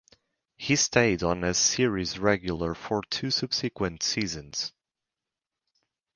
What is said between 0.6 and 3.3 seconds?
stayed on as series regular for two